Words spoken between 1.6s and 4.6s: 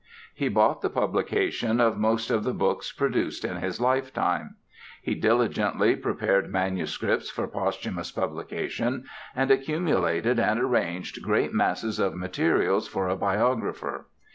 of most of the books produced in his lifetime.